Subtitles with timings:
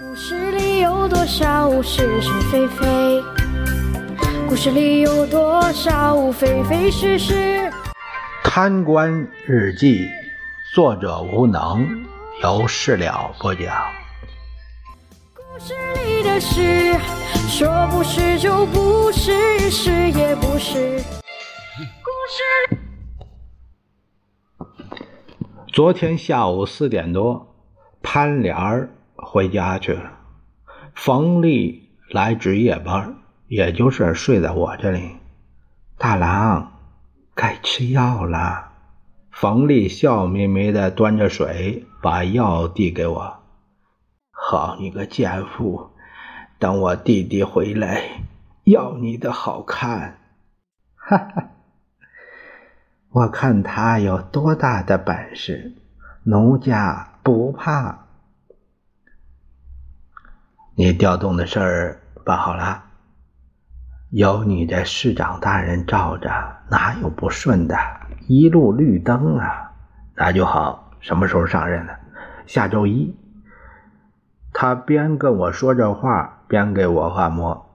[0.00, 3.22] 故事里有多少是是非非？
[4.48, 7.70] 故事里有多少非非是是？
[8.42, 10.08] 贪官日记，
[10.74, 11.86] 作者无能，
[12.42, 13.92] 由事了播讲。
[15.34, 15.74] 故事
[16.06, 16.94] 里的事，
[17.50, 21.02] 说不是就不是，是也不是。
[22.02, 22.42] 故事。
[25.70, 27.54] 昨天下午四点多，
[28.02, 28.88] 潘莲儿
[29.32, 30.12] 回家去了。
[30.94, 33.16] 冯丽来值夜班，
[33.48, 35.16] 也就是睡在我这里。
[35.96, 36.70] 大郎，
[37.34, 38.72] 该吃药了。
[39.30, 43.38] 冯丽笑眯眯的端着水，把药递给我。
[44.32, 45.92] 好你个贱妇！
[46.58, 48.02] 等我弟弟回来，
[48.64, 50.18] 要你的好看。
[50.94, 51.48] 哈哈。
[53.08, 55.72] 我看他有多大的本事，
[56.24, 58.08] 奴家不怕。
[60.74, 62.82] 你调动的事儿办好了，
[64.08, 66.30] 有你这市长大人罩着，
[66.70, 67.76] 哪有不顺的？
[68.26, 69.70] 一路绿灯啊，
[70.14, 70.90] 那就好。
[71.00, 71.92] 什么时候上任呢？
[72.46, 73.14] 下周一。
[74.54, 77.68] 他边跟我说这话，边给我按摩。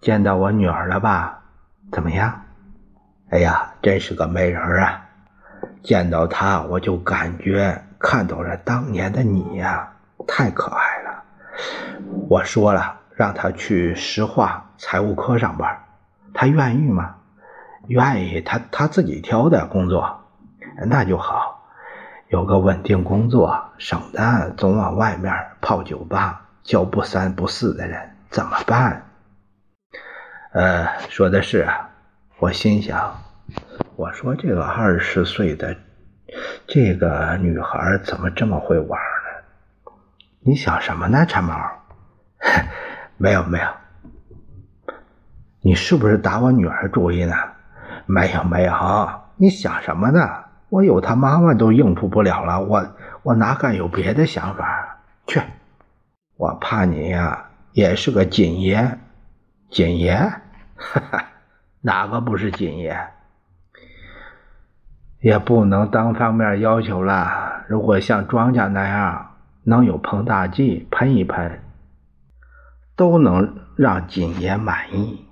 [0.00, 1.42] 见到我女儿了吧？
[1.90, 2.42] 怎么样？
[3.30, 5.04] 哎呀，真是个美人啊！
[5.82, 9.92] 见到她，我就感觉看到了当年的你呀，
[10.28, 10.93] 太可爱。
[12.34, 15.84] 我说了，让他去石化财务科上班，
[16.32, 17.14] 他愿意吗？
[17.86, 20.24] 愿意，他他自己挑的工作，
[20.88, 21.64] 那就好，
[22.26, 29.04] 有个稳定工作，省得总往外面泡酒吧，交不三不四的人，怎么办？
[30.54, 31.90] 呃，说的是啊，
[32.40, 33.16] 我心想。
[33.94, 35.76] 我说这个二十岁的
[36.66, 39.92] 这个女孩怎么这么会玩呢？
[40.40, 41.54] 你想什么呢，馋毛？
[43.16, 43.66] 没有没有，
[45.62, 47.34] 你是不是打我女儿主意呢？
[48.06, 48.72] 没有没有，
[49.36, 50.44] 你想什么呢？
[50.68, 52.86] 我有她妈妈都应付不了了，我
[53.22, 54.98] 我哪敢有别的想法？
[55.26, 55.40] 去，
[56.36, 58.98] 我怕你呀，也是个锦爷，
[59.70, 60.14] 锦爷，
[60.76, 61.24] 哈哈，
[61.80, 62.98] 哪个不是锦爷？
[65.20, 67.64] 也不能单方面要求了。
[67.68, 71.62] 如果像庄家那样能有膨大剂喷一喷，
[72.96, 75.26] 都能让金爷满意。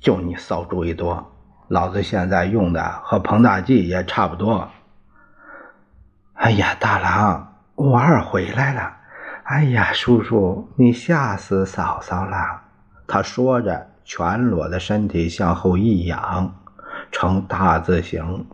[0.00, 1.32] 就你馊主意多，
[1.68, 4.68] 老子现在用的和膨大剂也差不多。
[6.34, 8.96] 哎呀，大郎，我儿回来了！
[9.44, 12.62] 哎呀，叔叔，你吓死嫂嫂了！
[13.06, 16.54] 他说着，全裸的身体向后一仰，
[17.10, 18.46] 呈大字形。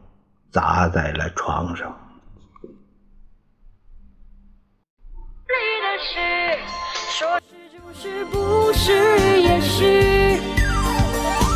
[0.53, 1.91] 砸在了床上。
[5.49, 6.21] 里的事，
[6.95, 7.41] 说
[7.95, 8.93] 是，不是
[9.41, 10.41] 也是。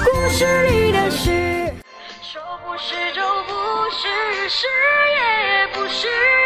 [0.05, 1.75] 故事里的事，
[2.23, 3.53] 说不是就不
[3.91, 4.67] 是，是
[5.17, 6.46] 也不是。